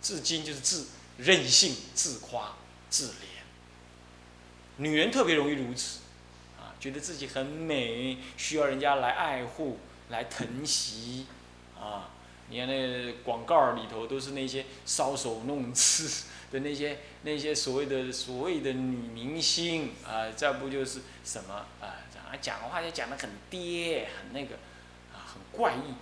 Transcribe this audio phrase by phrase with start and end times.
[0.00, 0.86] 自矜就是自
[1.18, 2.56] 任性、自夸、
[2.88, 3.24] 自怜。
[4.76, 5.98] 女人特别容易如此，
[6.58, 9.78] 啊，觉得自己很美，需要人家来爱护、
[10.10, 11.26] 来疼惜，
[11.76, 12.10] 啊，
[12.48, 22.06] 你看那广告里头都是那些搔首弄姿 的那些那些所谓的所谓的女明星，啊，再不就是什么啊，
[22.40, 24.54] 讲话就讲的很嗲，很那个，
[25.12, 25.92] 啊，很怪异，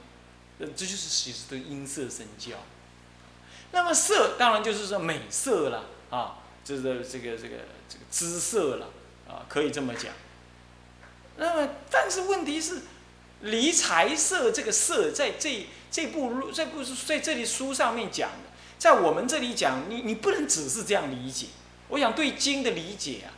[0.59, 2.59] 呃，这就是其实的音色身教。
[3.73, 7.59] 那么色当然就是说美色了，啊，就是这个这个。
[7.89, 8.89] 这个姿色了
[9.29, 10.13] 啊，可以这么讲。
[11.37, 12.81] 那么，但是问题是，
[13.43, 21.47] 离财色这个色，在这这部这部在这里书上面讲的，在我们这里讲，你你不能只是这样理解。
[21.91, 23.31] 我想对经的理解啊，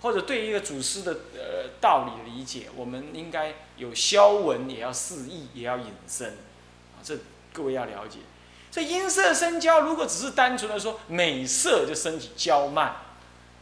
[0.00, 6.28] 或者对一个祖师的呃道理的理解，我们应该有消文，也要示意，也要引申
[6.96, 7.04] 啊。
[7.04, 7.14] 这
[7.52, 8.20] 各位要了解。
[8.72, 12.96] 这音色生娇，如果只是单纯的说美色，就身体娇慢。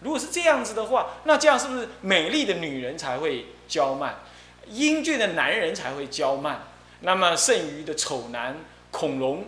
[0.00, 4.20] 如果是这样子的话，那这样是不是美丽的女人才会娇慢，
[4.68, 6.62] 英俊的男人才会娇慢？
[7.00, 8.56] 那么剩余的丑男、
[8.92, 9.46] 恐龙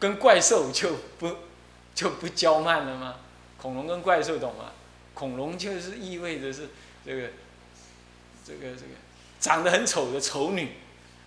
[0.00, 1.36] 跟怪兽就不
[1.94, 3.14] 就不娇慢了吗？
[3.56, 4.72] 恐龙跟怪兽懂吗？
[5.14, 6.68] 恐龙就是意味着是
[7.06, 7.28] 这个
[8.44, 8.88] 这个这个
[9.38, 10.72] 长得很丑的丑女，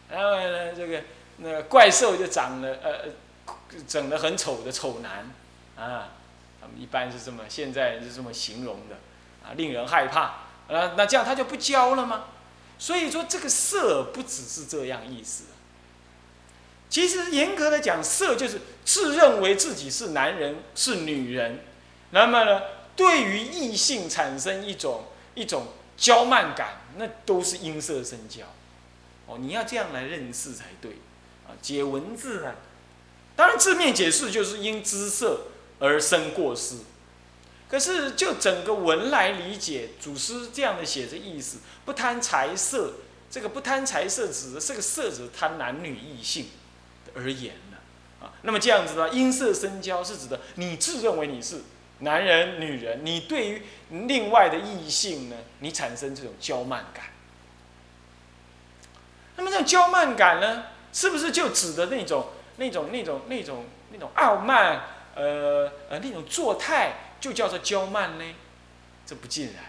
[0.10, 1.02] 然后呢，这个
[1.38, 3.10] 那怪兽就长得呃
[3.88, 5.32] 整得很丑的丑男
[5.76, 6.10] 啊。
[6.62, 8.98] 他们一般是这么，现在是这么形容的，
[9.42, 10.22] 啊，令人害怕，
[10.68, 12.26] 啊，那这样他就不教了吗？
[12.78, 15.46] 所以说这个色不只是这样意思。
[16.90, 21.64] 其实严格的讲，色就是自认为自己是男人是女人，
[22.12, 22.62] 那么呢，
[22.96, 28.44] 对于异性产生一种一种娇慢感，那都是音色生娇。
[29.28, 30.94] 哦，你要这样来认识才对，
[31.48, 32.56] 啊，解文字啊，
[33.40, 35.46] 当然字面解释就是因姿色。
[35.82, 36.76] 而生过失，
[37.70, 42.96] 可是就整个文来理解，祖师这样的写这意思，不贪财色，
[43.32, 46.48] 这个不贪财色指的这个色指贪男女异性
[47.16, 47.78] 而言的
[48.28, 48.34] 啊。
[48.42, 51.62] 那么这样子的话，音色生交是指的你自认为你是
[52.00, 57.06] 男人、女人，你对于另外的异性呢，你产生这种娇慢感。
[59.38, 62.28] 那么这种娇慢感呢，是不是就指的那种、
[62.60, 64.82] 那种、那种、那种、那种傲慢？
[65.16, 68.24] 呃呃，那种作态就叫做娇慢呢，
[69.06, 69.64] 这不尽然，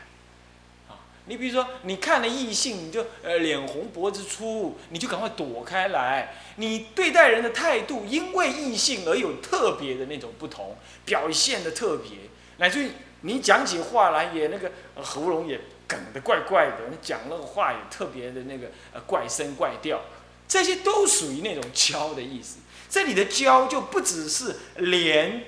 [0.89, 6.35] 啊，你比如说，你看了异性，你就呃脸红脖子粗，你就赶快躲开来。
[6.55, 12.19] 你对待人的态度，因为异性而有特别的那种不同，表现的特别，
[12.59, 12.91] 乃至于
[13.23, 14.71] 你讲起话来也那个
[15.03, 20.01] 喉咙也梗的怪怪的，你讲那个话也特别的那个呃怪声怪调，
[20.47, 22.59] 这些都属于那种娇的意思。
[22.91, 25.43] 这里的娇就不只是怜、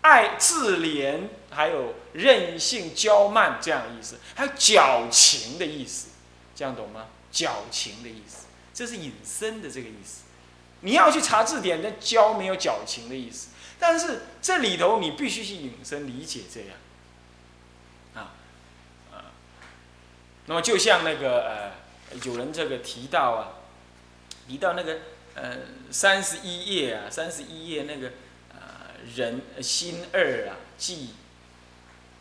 [0.00, 6.08] 爱、自怜，还有任性、娇慢这样的意思，还有矫情的意思，
[6.56, 7.06] 这样懂吗？
[7.30, 10.22] 矫情的意思，这是引申的这个意思。
[10.80, 16.70] 你要去查字典，那娇没有矫情的意思，但是这里头你必须去引申理解这样，
[18.14, 18.34] 啊，
[19.12, 19.30] 啊，
[20.46, 21.70] 那么就像那个呃，
[22.24, 23.62] 有人这个提到啊，
[24.48, 24.98] 提到那个。
[25.34, 25.56] 呃，
[25.90, 28.12] 三十一页啊，三十一页那个
[28.50, 28.58] 呃
[29.16, 31.14] 人心二啊，即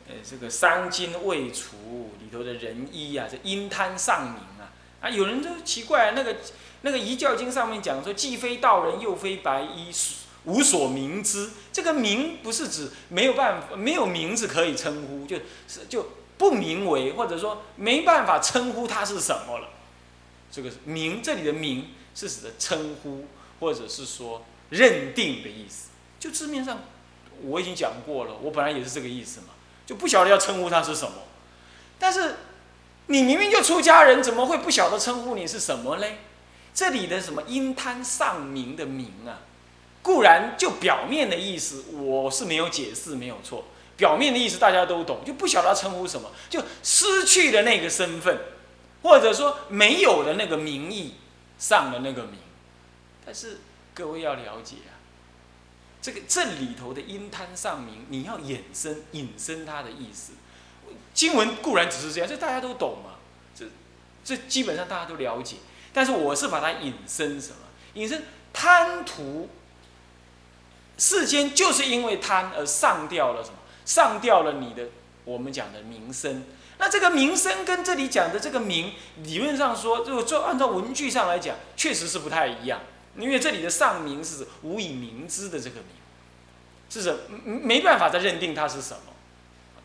[0.08, 4.72] 呃这个伤筋未除里头的人一啊，这阴贪上明啊
[5.02, 6.38] 啊，有人就奇怪，那个
[6.84, 9.92] 那个《遗教经》上面讲说，既非道人，又非白衣，
[10.46, 11.50] 无所名之。
[11.74, 15.36] 这个名不是指没有办法，没有名字可以称呼，就
[15.68, 19.68] 是就不名为，或者说没办法称呼他是什么了。
[20.50, 21.90] 这个名这里的名。
[22.16, 23.26] 是指的称呼，
[23.60, 25.90] 或者是说认定的意思。
[26.20, 26.80] 就字面上，
[27.44, 29.48] 我已经讲过了，我本来也是这个意思嘛，
[29.86, 31.14] 就不晓得要称呼他是什么。
[31.98, 32.36] 但是
[33.08, 36.20] 你明明就出家人，怎么会不晓得称呼你是什么嘞？
[36.74, 39.42] 这里的什么阴贪上名的名啊，
[40.02, 43.66] 固然就表面的意思，我是没有解释，没有错。
[43.98, 48.38] 表面的意思大家都懂，就不晓得称呼什么，就失去了那个身份，
[49.04, 51.16] 或者说没有了那个名义。
[51.62, 52.40] 上了那个名，
[53.24, 53.60] 但是
[53.94, 54.98] 各位要了解啊，
[56.02, 60.34] 这个这里头的因贪上名，你要引申引申它的意思。
[61.14, 63.12] 经文固然只是这样，这大家都懂嘛，
[63.54, 63.68] 这
[64.26, 65.58] 这基本上大家都了解。
[65.94, 67.58] 但是我是把它引申什么？
[67.94, 69.48] 引申贪图
[70.98, 73.58] 世间就是因为贪而上吊了什么？
[73.86, 74.90] 上吊了你的
[75.26, 76.44] 我们讲的名声。
[76.82, 78.94] 那这个名声跟这里讲的这个名，
[79.24, 82.82] 理论上说，如果就按照文句上来讲，确实是不太一样。
[83.16, 85.86] 因为这里的上名是无以名之的这个名，
[86.90, 89.14] 是什没办法再认定它是什么，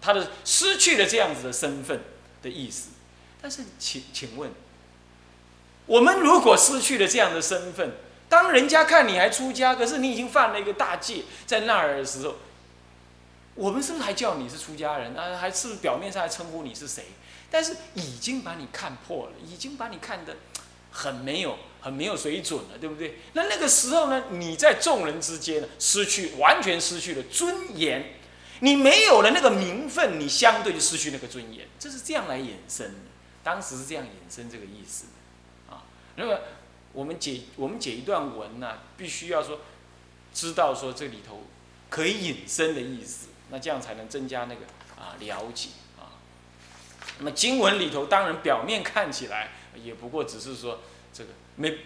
[0.01, 2.01] 他的失去了这样子的身份
[2.43, 2.89] 的意思。
[3.43, 4.51] 但是，请请问，
[5.85, 7.93] 我们如果失去了这样的身份，
[8.31, 12.37] 当人家看你还出家，可是你已经犯了一个大戒在那儿的时候，
[13.57, 15.37] 我们是不是还叫你是出家人啊？
[15.37, 17.07] 还是表面上还称呼你是谁？
[17.51, 20.37] 但是已经把你看破了，已经把你看得
[20.91, 23.19] 很没有、很没有水准了，对不对？
[23.33, 28.15] 那那个时候呢，你在众人之间呢，失去完全失去了尊严，
[28.61, 32.95] 你没有了那个名分，你相对就失去那个尊严，这是这样来衍生的。
[33.43, 35.85] 当时是这样衍生这个意思的啊。
[36.17, 36.41] 那么
[36.93, 39.61] 我们解我们解一段文呢，必须要说
[40.35, 41.45] 知道说这里头
[41.89, 44.61] 可以引申的意思，那这样才能增加那个
[45.01, 46.19] 啊了解啊。
[47.19, 50.81] 那么经文里头，当然表面看起来也不过只是说
[51.13, 51.79] 这个没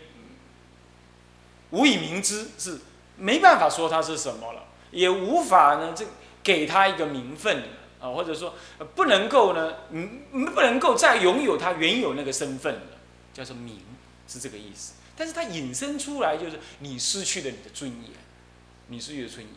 [1.71, 2.81] 无以明之，是
[3.17, 6.05] 没办法说它是什么了，也无法呢这
[6.43, 7.65] 给他一个名分
[8.01, 8.55] 啊，或者说
[8.95, 10.25] 不能够呢，嗯，
[10.55, 12.99] 不能够再拥有他原有那个身份了，
[13.35, 13.81] 叫做名，
[14.27, 14.95] 是这个意思。
[15.15, 18.11] 但是它引申出来就是你失去了你的尊严，
[18.87, 19.55] 你失去了尊严。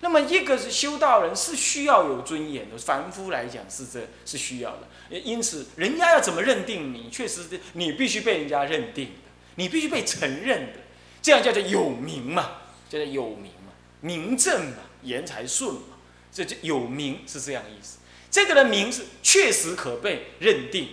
[0.00, 4.88] 那么一个是修道人是需要有尊严的，凡夫来讲是这是需要的。
[5.10, 10.80] 因此，人家要怎么认定你，确实你必须被人家认定的，你必须被承认的，
[11.22, 12.58] 这样叫做有名嘛，
[12.88, 15.96] 叫做有名嘛，名正嘛，言才顺嘛，
[16.32, 17.98] 这就有名是这样意思。
[18.30, 20.88] 这个的名是确实可被认定，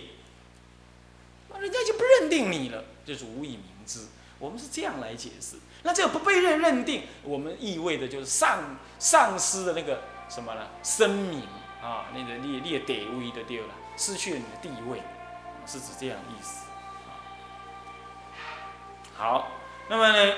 [1.50, 4.06] 那人家就不认定你了，就是无以明之。
[4.44, 5.56] 我们是这样来解释。
[5.82, 10.60] 那这个不被认认定，我们意味的就是丧丧失的那个什么呢？
[10.82, 11.40] 声名
[11.82, 15.02] 啊，那个列列地位的丢了，失去了你的地位，
[15.66, 16.66] 是指这样意思。
[19.16, 19.48] 好，
[19.88, 20.34] 那么呢，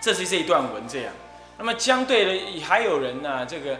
[0.00, 1.12] 这是这一段文这样。
[1.58, 3.74] 那么相对的，还有人呢，这个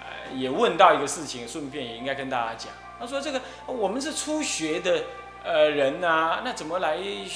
[0.00, 2.72] 呃也问到一个事情，顺便也应该跟大家讲。
[2.98, 5.04] 他说：“这个我们是初学的
[5.46, 7.26] 呃人呐，那怎么来一？”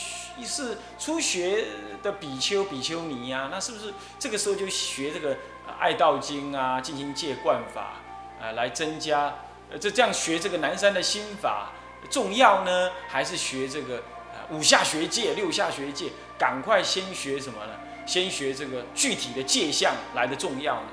[0.42, 1.66] 是初学
[2.02, 5.34] 的比丘、比丘尼呀，那是不是这个时候就学这个
[5.78, 7.96] 《爱道经》啊，进行戒观法
[8.40, 9.34] 啊，来增加
[9.70, 11.72] 呃，这这样学这个南山的心法
[12.08, 12.90] 重要呢？
[13.06, 14.02] 还是学这个
[14.48, 16.10] 五下学界、六下学界？
[16.38, 17.74] 赶快先学什么呢？
[18.06, 20.88] 先学这个具体的戒相来的重要呢？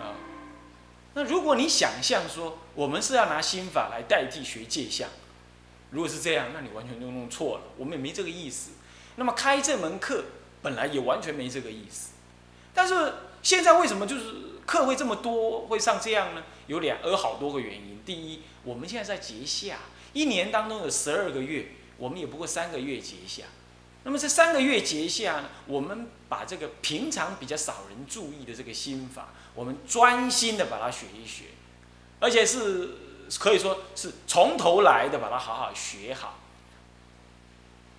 [0.00, 0.16] 啊，
[1.12, 5.06] 那如果你想象说，我们是要拿心法来代替学戒相。
[5.90, 7.64] 如果是这样，那你完全就弄错了。
[7.76, 8.70] 我们也没这个意思。
[9.16, 10.24] 那么开这门课
[10.62, 12.12] 本来也完全没这个意思。
[12.72, 14.24] 但是现在为什么就是
[14.64, 16.44] 课会这么多，会上这样呢？
[16.68, 18.00] 有两有好多个原因。
[18.06, 19.78] 第一，我们现在在节下，
[20.12, 21.66] 一年当中有十二个月，
[21.96, 23.42] 我们也不过三个月节下。
[24.04, 31.46] 那么这三个月节下呢，我们把这个平常比较少人注意的这个心法，我们专心的把它学一学，
[32.20, 33.09] 而且是。
[33.38, 36.38] 可以说是从头来的，把它好好学好。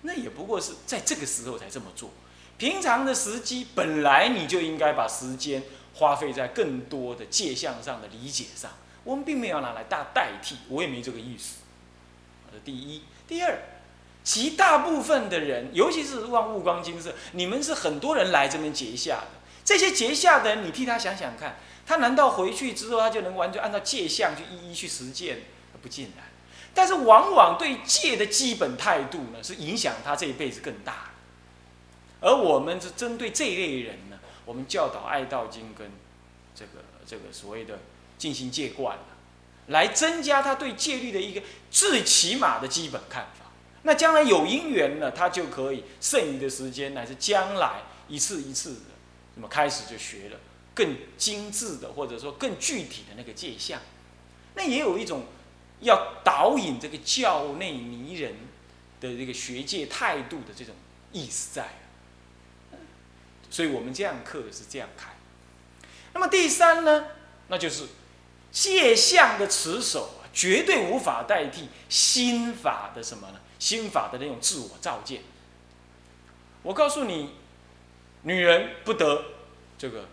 [0.02, 2.10] 那也不过是在这个时候才这么做。
[2.58, 5.62] 平常的时机，本来你就应该把时间
[5.94, 8.72] 花费在更多的界相上的理解上。
[9.04, 11.56] 我们并没有拿来大代替，我也没这个意思。
[12.52, 13.58] 这第一，第二，
[14.22, 19.28] 极大部分的人，尤其是望物光金色，你们是很多人来这边结下的。
[19.64, 21.56] 这些结下的人，你替他想想看。
[21.86, 25.38] 他难道回去之后，他就能完全按照戒相去一一去实践？
[25.82, 26.24] 不尽然。
[26.72, 31.10] 但是往往对戒的基本态度呢，是影响他这一辈子更大。
[32.20, 35.90] 而我们是针对这一类人呢，我们教导《爱道经》跟
[36.54, 37.80] 这个这个所谓的
[38.16, 38.96] 进行戒观，
[39.66, 43.46] 来增加他对戒律的一个最起码的基本看法。
[43.82, 48.80] 那将来有因缘呢，他就可以剩余的时间，乃至将来一次一次的，
[49.34, 50.38] 那么开始就学了。
[50.74, 53.80] 更精致的，或者说更具体的那个界相，
[54.54, 55.26] 那也有一种
[55.80, 58.34] 要导引这个教内迷人
[59.00, 60.74] 的这个学界态度的这种
[61.12, 61.68] 意思在。
[63.50, 65.10] 所以我们这样课是这样开。
[66.14, 67.08] 那么第三呢，
[67.48, 67.88] 那就是
[68.50, 73.40] 界相的持守，绝对无法代替心法的什么呢？
[73.58, 75.20] 心法的那种自我照见。
[76.62, 77.34] 我告诉你，
[78.22, 79.24] 女人不得
[79.76, 80.08] 这个。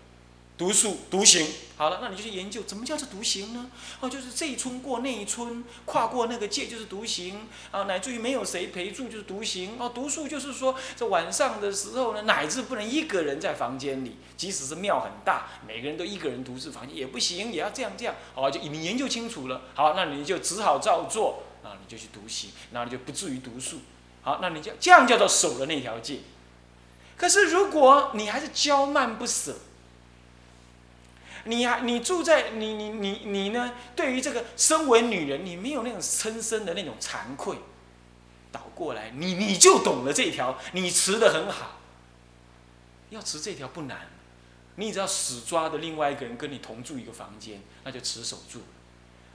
[0.59, 1.47] 读书独行，
[1.77, 3.71] 好了，那你就去研究，怎么叫做独行呢？
[4.01, 9.89] 哦，就是这一村过那一村，跨过那个界就是独行啊，乃至于没有谁陪住就是独行哦。
[9.95, 18.13] 读书就是说，在晚上的时候呢，乃至不能一个人在房间里，即使是庙很大，每个人都一个人独自房间也不行，也要这样这样。
[18.35, 23.77] 好，就你研究清楚了，好，那你就只好照做啊，你就去独行，那你就不至于读书。
[24.23, 26.17] 好，那你就这样叫做守了那条界。
[27.15, 29.55] 可是如果你还是骄慢不舍。
[31.45, 33.73] 你还你住在你你你你呢？
[33.95, 37.57] 对于这个身为女人，你没有那种深深的那种惭愧，
[38.51, 41.79] 倒过来，你你就懂了这条，你持的很好。
[43.09, 44.07] 要持这条不难，
[44.75, 48.61] 你只要死抓的另外一个人跟你同住一个房间，那就持守住。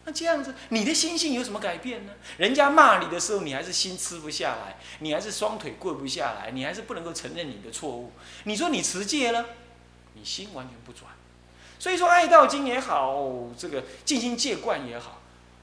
[0.05, 2.13] 那这样子，你的心性有什么改变呢？
[2.37, 8.13] 人家骂你的时候，你还是心吃不下来，你还是双腿跪不下来，你还是不能够承认你的错误。
[8.45, 9.45] 你说你持戒了，
[10.13, 11.11] 你心完全不转。
[11.85, 15.21] 所以说，爱道经也好，这个静心戒观也好，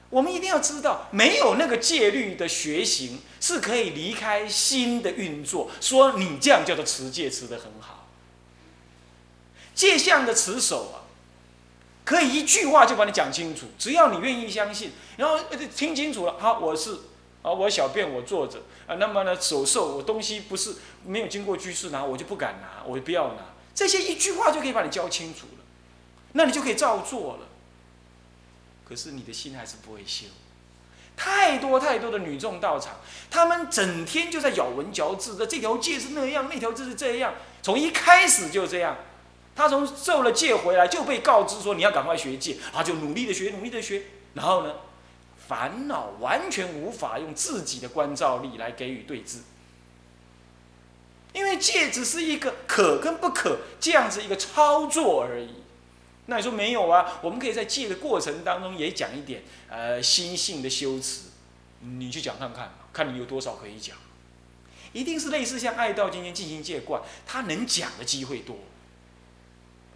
[0.08, 5.68] 我们一定要知道，没有那个戒律的学行是可以离开心的运作。
[5.80, 8.06] 说你这样叫做持戒，持得很好。
[9.74, 11.10] 戒相的持守啊，
[12.04, 15.40] 可以一句话就把你讲清楚，只要你愿意相信，然后
[15.74, 16.98] 听清楚了，好，我是
[17.42, 23.42] 啊，我小便我坐着啊，那么呢，手受我东西不是没有经过居士拿，我就不敢拿，我就不要拿，
[23.74, 25.61] 这些一句话就可以把你教清楚了，
[26.32, 27.48] 那你就可以照做了。
[28.84, 30.26] 可是你的心还是不会修，
[31.16, 32.96] 太多太多的女众道场，
[33.30, 38.96] 他们整天就在咬文嚼字的，这条戒是那样，那条戒是这样，从一开始就这样。
[39.54, 44.02] 他从受了戒回来就被告知说你要赶快学戒，啊，就努力的学，努力的学，
[44.34, 44.74] 然后呢，
[45.46, 49.40] 烦恼完全无法用自己的关照力来给予对治，
[51.34, 55.61] 因为戒只是一个可跟不可这样子一个操作而已。
[56.26, 57.18] 那你说没有啊？
[57.22, 61.22] 我们可以在戒的过程当中也讲一点呃心性的修持，
[61.80, 63.96] 你去讲看看，看你有多少可以讲，
[64.92, 68.56] 一定是类似像爱道今天进行戒观，他能讲的机会多。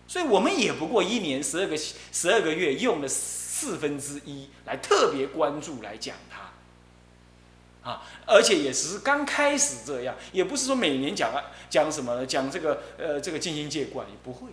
[0.08, 14.50] 所以我们也不过一年十二个十二个月，用了四分之一来特别关注来讲它，啊，而且也只是刚开始这样，也不是说每年讲啊讲什么讲这个呃这个进行戒观也不会，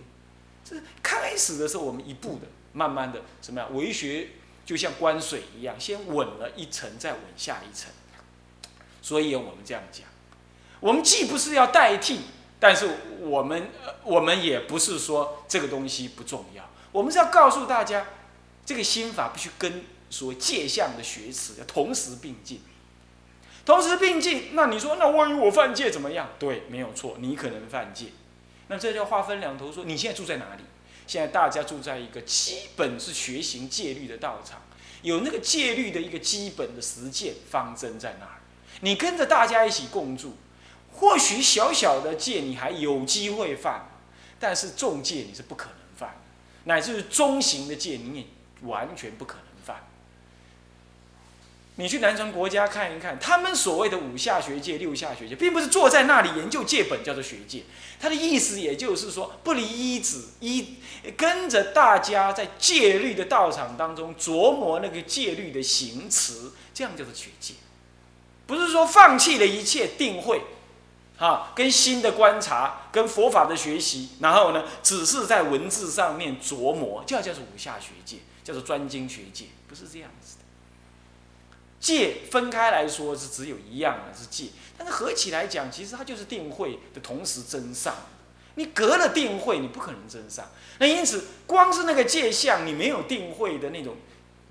[0.64, 3.68] 这开始的时候我们一步的慢慢的什么呀？
[3.72, 4.28] 为学
[4.64, 7.90] 就像观水一样，先稳了一层，再稳下一层，
[9.02, 10.06] 所以我们这样讲，
[10.80, 12.20] 我们既不是要代替。
[12.60, 12.88] 但是
[13.20, 13.68] 我们，
[14.04, 18.06] 我们也不是说这个东西不重要，我们是要告诉大家，
[18.64, 22.62] 这个心法必须跟所谓戒相的学识要同时并进，
[23.66, 24.50] 同时并进。
[24.52, 26.30] 那你说，那万一我犯戒怎么样？
[26.38, 28.06] 对，没有错，你可能犯戒。
[28.68, 30.62] 那这就划分两头说，你现在住在哪里？
[31.06, 34.62] 现在大家住在一个基本是学行戒律的道场，
[35.02, 38.40] 有那个戒律的一个基本的实践方针在那儿，
[38.80, 40.36] 你跟着大家一起共住。
[40.94, 43.88] 或许小小的戒你还有机会犯，
[44.38, 46.16] 但是重戒你是不可能犯，
[46.64, 48.24] 乃至于中型的戒你也
[48.62, 49.53] 完全不可能。
[51.76, 57.64] 你去南传国家看一看，他们所谓的五下学界、六下学界，并不是坐在那里研究戒本叫做学界，
[57.98, 60.76] 他的意思也就是说不离一指一，
[61.16, 67.54] 跟着大家在戒律的道场当中琢磨那个戒律的行持，这样叫做学界，
[68.46, 70.42] 不是说放弃了一切定慧。
[71.16, 80.44] 啊，跟新的观察，跟佛法的学习，然后呢，只是在文字上面琢磨，这样叫做五下学界，叫做专精学界，不是这样子的。
[81.84, 84.46] 戒分开来说是只有一样的，是戒，
[84.78, 87.94] 但是合起来讲，其实它就是定慧的同时增上。
[88.54, 90.46] 你隔了定慧，你不可能增上。
[90.78, 93.96] 那因此，光是那个界相，你没有定慧的那种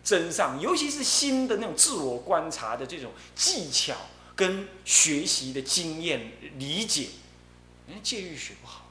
[0.04, 3.96] 增上，尤其是新的那种自我观察的这种技巧。
[4.36, 7.10] 跟学习的经验理解，
[7.88, 8.88] 人戒律学不好，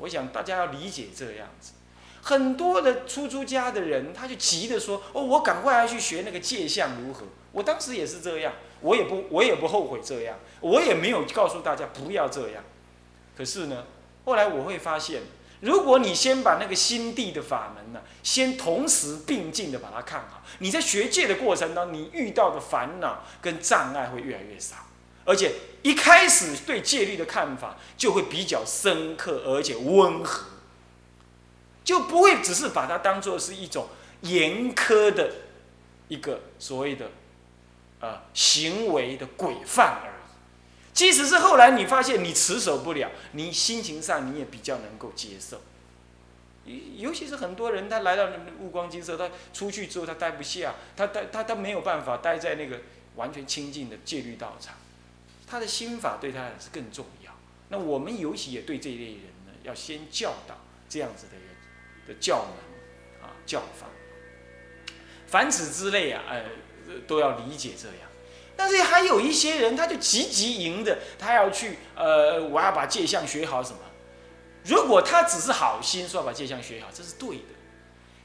[0.00, 1.70] 我想大家要理解这样子。
[2.20, 12.62] 很多的出租家的人，他就急着说：“哦，我赶快要去学那个界相如何？”我当时也是这样，我也不我也不后悔这样，我也没有告诉大家不要这样。
[13.34, 13.86] 可是呢，
[14.26, 15.22] 后来我会发现。
[15.60, 24.76] 如果你先把那个心地的法门呢，先同时并进的把它看好，你在学戒的过程当中，你遇到的烦恼跟障碍会越来越少，
[25.24, 30.44] 而且一开始对戒律的看法就会比较深刻而且温和，
[31.82, 33.88] 就不会只是把它当做是一种
[34.20, 35.32] 严苛的
[36.08, 37.10] 一个所谓的
[38.00, 40.16] 呃行为的规范而已。
[40.92, 45.60] 即使是后来你发现你持守不了，你心情上你也比较能够接受。
[46.64, 52.80] 尤尤其是很多人，他来到悟光金色，他出去之后他待不下，他待他他没有办法待在那个
[53.14, 54.74] 完全清净的戒律道场，
[55.46, 57.30] 他的心法对他是更重要。
[57.68, 60.56] 那我们尤其也对这一类人呢，要先教导
[60.88, 61.42] 这样子的人
[62.08, 63.86] 的教门啊教法。
[65.28, 66.44] 凡此之类啊，呃，
[67.06, 67.98] 都要理解这样。
[68.56, 73.78] 但是还有一些人，他就急急营的，他要去，呃，我要把戒相学好什么？
[74.64, 77.54] 如果他只是好心说要把戒相学好，这是对的。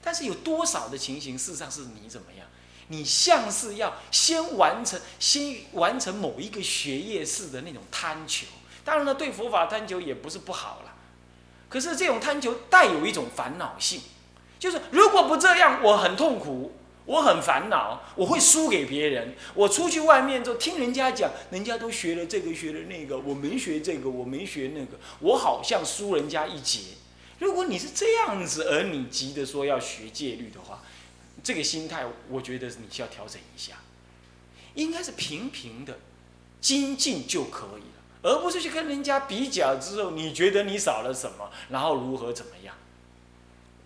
[0.02, 2.48] 但是有多少的情形，事实上是你怎么样？
[2.88, 8.48] 你像是要先完成，先完成某一个学业式的那种贪求。
[8.84, 10.94] 当然了，对佛法贪求也不是不好了。
[11.70, 14.02] 可是这种贪求带有一种烦恼性，
[14.58, 16.74] 就是如果不这样，我很痛苦，
[17.06, 19.36] 我很烦恼，我会输给别人。
[19.56, 26.82] 我出去外面就，听人家讲，人家都学了这个，学了那个，我没学这个，我没学那个，我好像输人家一截。
[27.40, 30.84] 如果你是这样子，而你急着说要学戒律的话，
[31.44, 33.78] 这个心态，我觉得你需要调整一下，
[34.76, 35.98] 应该是平平的
[36.62, 38.02] 精进就可以了。
[38.24, 42.76] 而不是去跟人家比较之后，你觉得你少了什么，然后如何怎么样？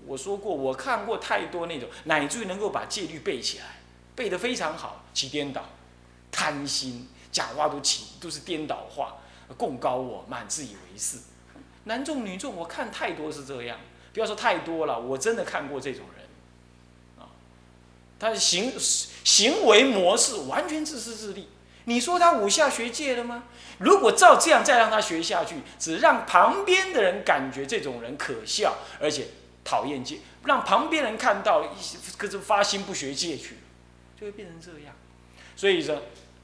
[0.05, 3.65] 我说过，我看过太多那种，乃至于能够把戒律背起来，
[4.15, 5.63] 背得非常好，起颠倒，
[6.31, 9.17] 贪心，讲话都起都是颠倒话，
[9.57, 11.17] 共高我慢，自以为是，
[11.85, 13.79] 男众女众，我看太多是这样，
[14.13, 16.25] 不要说太多了，我真的看过这种人，
[17.17, 17.29] 啊，
[18.19, 18.74] 他的行
[19.24, 21.50] 行为模式完全自私自利。
[21.88, 23.43] 你说他五下学戒了吗？
[23.77, 29.27] 如果照这样再让他学下去，只让旁边的人感觉这种人可笑，而且
[29.65, 31.67] 讨厌戒，让旁边人看到，
[32.17, 33.57] 可是发心不学戒去，
[34.17, 34.95] 就会变成这样。
[35.57, 36.01] 所以说，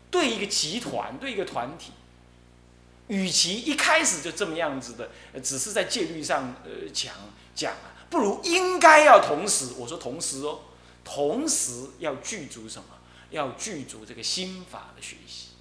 [0.10, 1.94] 对一个集团，对一个团体，
[3.08, 5.10] 与其一开始就这么样子的，
[5.42, 7.16] 只是在戒律上呃讲
[7.56, 7.74] 讲，
[8.10, 10.62] 不如应该要同时，我说同时哦，
[11.06, 12.98] 同时要具足什么？
[13.30, 15.51] 要具足这个心法的学习。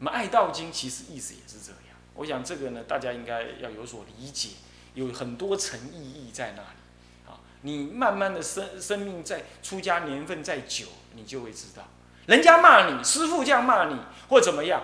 [0.00, 1.96] 那么《爱道经》其实意思也是这样。
[2.14, 4.50] 我想这个呢，大家应该要有所理解，
[4.98, 7.30] 有很多层意义在那里。
[7.30, 11.84] 啊，你慢慢的生生命在出家年份再久，你就会知道，
[12.26, 13.96] 人家骂你，师傅这样骂你，
[14.28, 14.82] 或怎么样，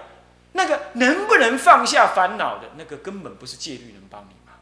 [0.53, 4.55] 那个能不能放下烦恼的，那个根本不是戒律能帮你忙。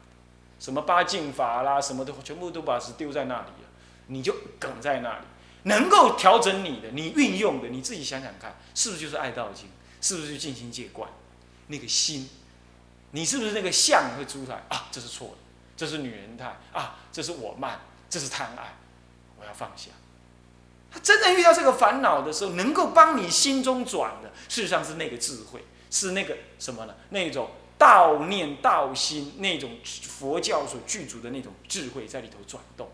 [0.59, 3.69] 什么八敬法啦，什么的，全部都把是丢在那里了，
[4.07, 5.25] 你就梗在那里。
[5.65, 9.69] 能够调整你的，你运用的，你自己想想看，是不是就是爱道经？
[10.01, 11.09] 是不是就静心戒观？
[11.67, 12.29] 那个心，
[13.11, 14.87] 你是不是那个相会出来啊？
[14.91, 15.35] 这是错的，
[15.75, 18.75] 这是女人态啊，这是我慢，这是贪爱，
[19.39, 19.91] 我要放下。
[20.91, 26.93] 他真正遇到这个烦恼的时候，能够帮你心中转的，事实上是那个智慧，是那个什么呢？
[27.09, 32.89] 那种道念道心，那种佛教所具足的那种智慧在里头转动。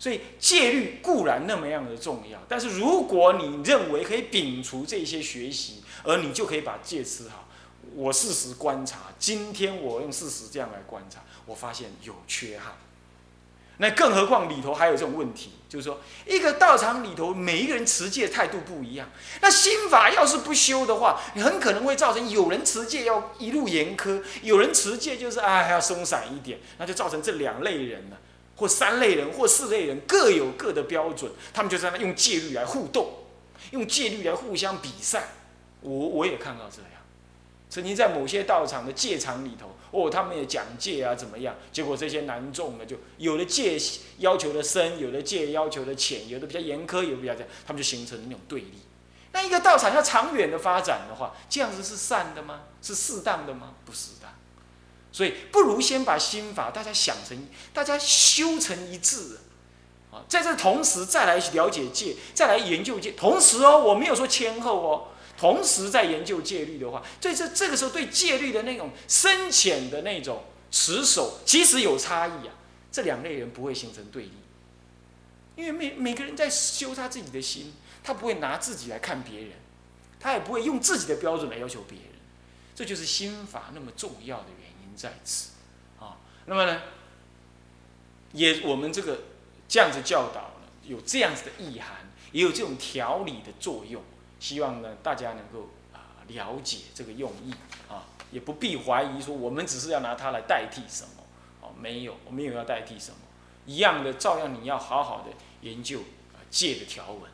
[0.00, 7.46] 所以戒律固然那么样的重要，但是如果你认为可以摒除这些学习，而你就可以把戒持好，
[7.94, 12.74] 我事实观察，今天我用事实这样来观察，我发现有缺憾。
[13.78, 19.08] 那更何况里头还有这种问题，就是说一个道场里头每一个人持戒态度不一样，
[19.40, 28.16] 那心法要是不修的话，你很可能会造成有人持戒要一路严苛，有人持戒就是哎要松散一点，那就造成这两类人呢。
[28.56, 33.10] 或三类人，或四类人，各有各的标准，他们就在那用戒律来互动，
[33.70, 35.28] 用戒律来互相比赛。
[35.80, 37.00] 我我也看到这样，
[37.70, 41.54] 曾经在某些道场的戒场里头，哦，他们也讲戒啊，怎么样？
[41.72, 43.78] 结果这些男众呢，就有的戒
[44.18, 48.74] 要求的深，有的戒要求的浅，有的比较严苛，有的比较这样，他们就形成那种对立。
[49.32, 52.62] 那一个道场要长远的发展的话，这样子是善的吗？
[52.82, 53.74] 是适当的吗？
[53.84, 54.28] 不是的。
[55.12, 59.38] 所以不如先把心法大家想成，大家修成一致，
[60.12, 63.10] 啊，在这同时再来了解戒，再来研究戒。
[63.12, 65.08] 同时哦，我没有说先后哦，
[65.40, 72.52] 同时在研究戒律的话，所以这这个时候对戒律的那种深浅的那种持守，其实有差异啊。
[72.92, 74.32] 这两类人不会形成对立，
[75.56, 77.72] 因为每每个人在修他自己的心，
[78.04, 79.52] 他不会拿自己来看别人，
[80.18, 82.08] 他也不会用自己的标准来要求别人，
[82.74, 84.94] 这就是心法那么重要的原因。
[84.94, 85.52] 在此，
[85.98, 86.82] 啊，那么呢，
[88.32, 89.22] 也我们这个
[89.66, 94.02] 这样子教导呢，有这样子的意涵，也有这种调理的作用，
[94.40, 97.52] 希望呢大家能够啊了解这个用意
[97.88, 101.22] 啊，也不必怀疑说我们只是要拿它来代替什么，
[101.60, 103.18] 哦，没有，我没有要代替什么，
[103.66, 105.26] 一样的，照样你要好好的
[105.60, 106.00] 研究
[106.34, 107.30] 啊戒的条文。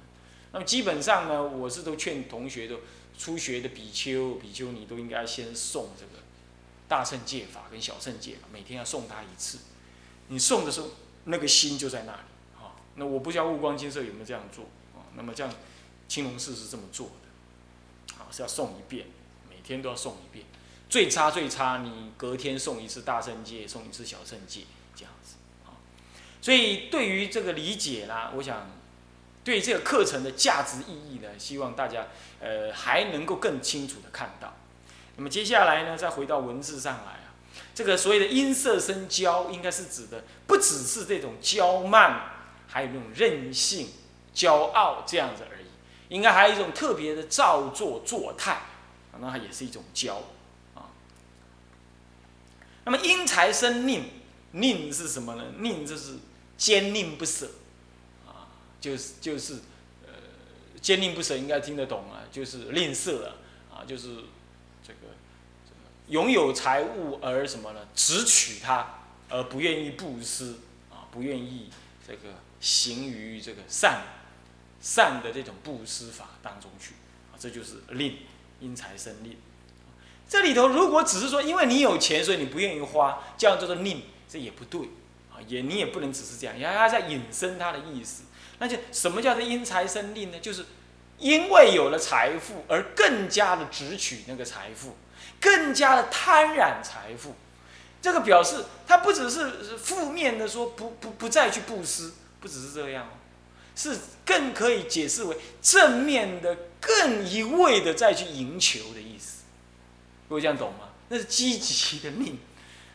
[0.52, 2.80] 那么基本上呢，我是都劝同学都
[3.16, 6.22] 初学的比丘、比丘尼都应该先诵这个。
[6.88, 9.58] 大圣戒法跟小圣戒法，每天要诵他一次。
[10.28, 10.86] 你诵的时候，
[11.24, 12.18] 那个心就在那里。
[12.54, 14.66] 啊，那我不知道悟光金色有没有这样做。
[14.94, 15.52] 啊，那么这样，
[16.08, 18.16] 青龙寺是这么做的。
[18.18, 19.06] 啊，是要诵一遍，
[19.50, 20.46] 每天都要诵一遍。
[20.88, 24.62] 最差最差，你隔天诵一次大圣戒，诵一次小圣戒，
[24.94, 25.34] 这样子。
[25.66, 25.76] 啊，
[26.40, 28.70] 所以对于这个理解呢，我想
[29.44, 32.06] 对这个课程的价值意义呢，希望大家
[32.40, 34.54] 呃还能够更清楚的看到。
[35.16, 37.34] 那么接下来呢，再回到文字上来啊，
[37.74, 42.30] 这个所谓的音色生娇，应该是指的不只是这种娇慢，
[42.68, 43.88] 还有那种任性、
[44.34, 45.65] 骄傲这样子而已。
[46.08, 48.62] 应该还有一种特别的造作作态，
[49.18, 50.22] 那它也是一种娇
[50.74, 50.86] 啊。
[52.84, 54.02] 那么因财生佞，
[54.54, 55.44] 佞是什么呢？
[55.58, 56.18] 佞就是
[56.56, 57.50] 坚定不舍
[58.26, 58.46] 啊，
[58.80, 59.54] 就是就是
[60.06, 60.12] 呃
[60.80, 63.34] 坚定不舍，应该听得懂啊，就是吝啬啊，
[63.72, 64.08] 啊就是
[64.86, 65.14] 这个
[66.08, 67.80] 拥有财物而什么呢？
[67.94, 70.54] 只取它而不愿意布施
[70.90, 71.68] 啊，不愿意
[72.06, 74.02] 这个行于这个善。
[74.80, 76.94] 善的这种布施法当中去，
[77.32, 78.18] 啊，这就是吝，
[78.60, 79.36] 因财生吝。
[80.28, 84.80] 这里头如果只是说因为你有钱，所以你不愿意花，叫做吝，这也不对，
[85.32, 88.24] 啊，也你也不能只是这样，要要在引申它的意思。
[88.58, 90.38] 那就什么叫做因财生吝呢？
[90.40, 90.64] 就是
[91.18, 94.96] 因为有了财富而更加的直取那个财富，
[95.40, 97.34] 更加的贪染财富。
[98.02, 103.10] 这个表示他不只是负面的说不不不再去布施，不只是这样哦。
[103.76, 109.42] 是更可以解释为正面的、更一味的再去赢球的意思，
[110.28, 110.88] 各位这样懂吗？
[111.10, 112.38] 那是积极的命，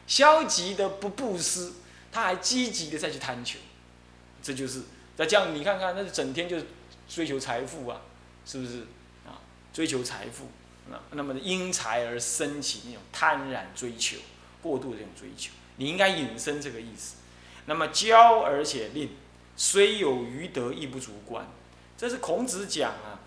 [0.08, 1.72] 消极的不布施，
[2.12, 3.60] 他还积极的再去贪求，
[4.42, 4.82] 这就是
[5.18, 6.58] 那这样你看看，那是整天就
[7.08, 8.02] 追求财富啊，
[8.44, 8.80] 是不是
[9.26, 9.38] 啊？
[9.72, 10.48] 追求财富，
[10.90, 14.18] 那那么因财而生起那种贪婪追求、
[14.64, 17.18] 过度的这种追求，你应该引申这个意思。
[17.68, 19.10] 那么骄而且吝。
[19.56, 21.48] 虽有余德，亦不足观。
[21.98, 23.22] 这是孔子讲啊，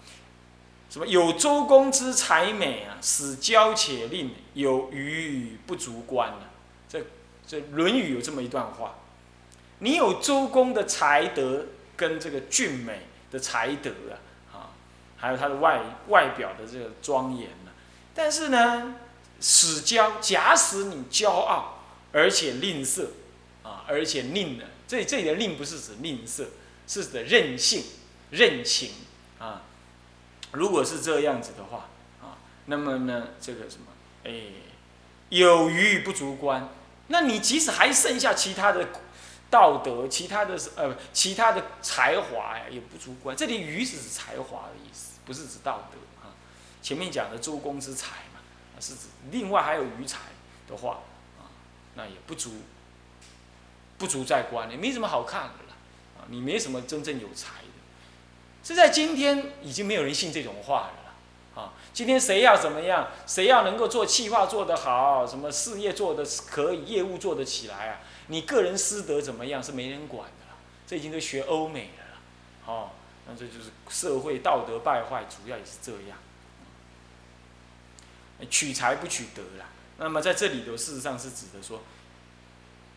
[0.91, 6.51] 什么有周公之才美啊，使骄且吝，有余不足观啊。
[6.89, 7.01] 这
[7.47, 8.97] 这《论语》有这么一段话：
[9.79, 14.19] 你有周公的才德跟这个俊美的才德啊，
[14.53, 14.71] 啊，
[15.17, 17.71] 还有他的外外表的这个庄严呢。
[18.13, 18.97] 但是呢，
[19.41, 23.07] 使骄，假使你骄傲，而且吝啬
[23.63, 24.65] 啊，而且吝呢。
[24.87, 26.47] 这这里的吝不是指吝啬，
[26.87, 27.83] 是指任性、
[28.31, 28.91] 任情
[29.39, 29.63] 啊。
[30.53, 31.89] 如果是这样子的话
[32.23, 33.87] 啊，那么呢，这个什么，
[34.25, 34.33] 哎，
[35.31, 36.69] 有余不足观。
[37.09, 38.89] 那你即使还剩下其他的
[39.51, 43.37] 道德、其他的呃、其他的才华呀，也不足观。
[43.37, 46.33] 这里余是指才华的意思，不是指道德啊。
[46.83, 48.41] 前面讲的周公之才嘛，
[48.81, 50.19] 是指另外还有余才
[50.69, 51.01] 的话
[51.39, 51.51] 啊，
[51.95, 52.53] 那也不足。
[53.97, 55.75] 不足在观，也没什么好看的了，
[56.19, 57.69] 啊，你没什么真正有才的。
[58.65, 72.19] 是在今天已经没有人信这种话了，啊，今天谁要怎么样，谁要能够做企划做得好，什么事业做得可以，业务做得起来啊，你个人师德怎么样是没人管的了，这已经都学欧美的了，
[72.67, 72.91] 哦，
[73.29, 76.19] 那这就是社会道德败坏，主要也是这样，
[78.51, 79.67] 取财不取德了。
[79.99, 81.83] 那么在这里头，事实上是指的说。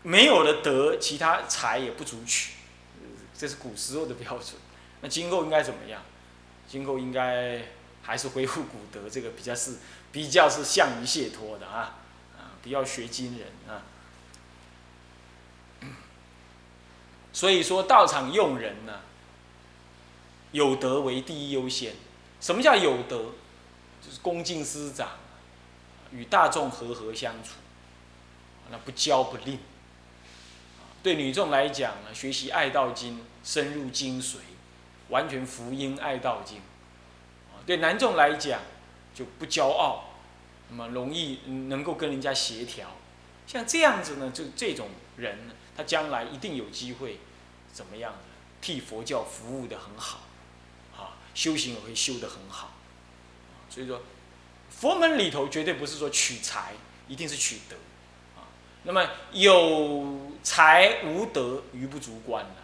[0.08, 2.54] 没有了德，其他财也不足取，
[3.38, 4.54] 这是古时候的标准。
[5.04, 6.02] 那今后应该怎么样？
[6.66, 7.62] 今后应该
[8.02, 9.80] 还是恢复古德，这个比较是
[10.14, 11.98] 比较是向于解脱的啊，
[12.38, 13.84] 啊，不要学今人啊。
[17.34, 19.02] 所以说道场用人呢，
[20.54, 21.94] 有德为第一优先。
[22.40, 23.34] 什么叫有德？
[24.02, 25.10] 就是恭敬师长，
[26.12, 27.56] 与大众和和相处，
[28.72, 29.60] 那不骄不吝。
[31.08, 34.40] 对女众来讲呢，学习《爱道经》，深入精髓，
[35.08, 36.58] 完全福音《爱道经》。
[37.66, 38.60] 对男众来讲，
[39.16, 40.10] 就不骄傲，
[40.70, 41.40] 那么容易
[41.70, 42.90] 能够跟人家协调。
[43.48, 47.20] 像这样子呢，就这种人，他将来一定有机会，
[47.72, 48.16] 怎么样
[48.60, 50.24] 替佛教服务的很好，
[50.94, 52.74] 啊，修行也会修得很好。
[53.70, 54.02] 所以说，
[54.70, 56.74] 佛门里头绝对不是说取财，
[57.08, 57.78] 一定是取德。
[58.84, 62.56] 那么有才无德，余不足观了，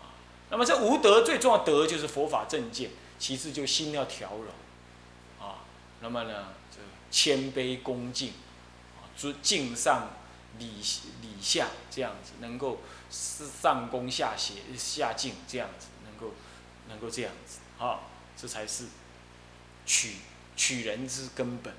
[0.00, 0.14] 啊，
[0.50, 5.64] 那么这无德最重要德就是佛法正见，其次就心要调柔，啊，
[6.00, 6.78] 那么呢，就
[7.10, 8.30] 谦卑恭敬，
[8.96, 10.10] 啊，尊敬上
[10.58, 10.66] 礼
[11.20, 16.34] 礼下这样子，能够上恭下协下敬这样子，能够
[16.88, 18.00] 能够这样子，啊，
[18.36, 18.86] 这才是
[19.84, 20.16] 取
[20.56, 21.74] 取人之根本，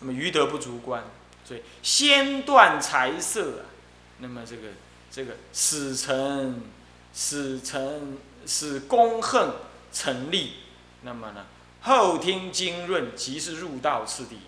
[0.00, 1.04] 那么余德不足观。
[1.44, 3.66] 所以先断财色啊，
[4.22, 4.68] 那么这个
[5.10, 6.62] 这个使成
[7.12, 9.50] 使成使功恨
[9.92, 10.54] 成立，
[11.02, 11.44] 那么呢
[11.82, 14.38] 后听经润即是入道次第。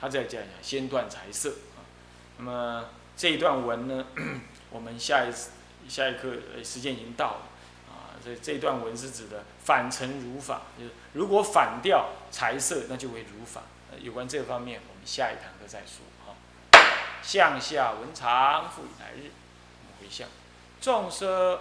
[0.00, 1.80] 他在讲讲先断财色啊，
[2.36, 4.04] 那么这一段文呢，
[4.70, 5.50] 我们下一次
[5.88, 7.40] 下一课时间已经到了
[7.88, 13.62] 啊，这这段文是指的反成如法，就是如果反掉财色，那就为如法。
[14.00, 14.80] 有关这方面。
[14.88, 16.34] 我们下一堂课再说，好。
[17.24, 19.30] 向下文长，复以来日。
[20.00, 20.28] 回向，
[20.80, 21.58] 众生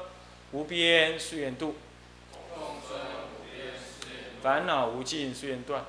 [0.51, 1.75] 无边誓愿度，
[4.41, 5.85] 烦恼无尽誓愿断，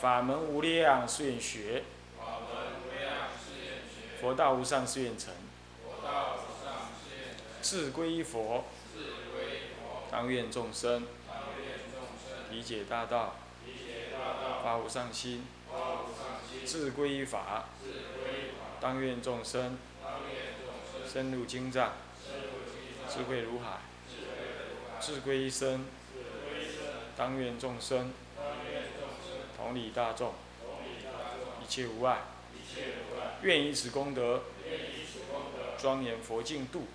[0.00, 1.84] 法门无量誓愿学，
[4.20, 5.32] 佛道无上誓愿成，
[5.84, 8.64] 佛道无上誓愿成志归佛，
[10.10, 11.06] 当愿众生。
[12.50, 13.36] 理解大道，
[14.64, 15.44] 发无上心，
[16.64, 17.66] 志归法，
[18.80, 19.76] 当愿众生
[21.12, 21.92] 深入经藏，
[23.08, 23.80] 智慧如海，
[25.00, 25.84] 志归一生，
[27.16, 28.12] 当愿众生
[29.56, 30.34] 同理大众，
[31.62, 32.20] 一切无碍，
[33.42, 34.42] 愿以此功德
[35.78, 36.86] 庄严佛净土，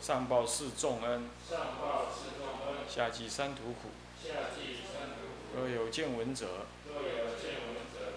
[0.00, 1.28] 上报四重恩，
[2.88, 3.90] 下济三途苦。
[5.56, 6.46] 若有见闻者，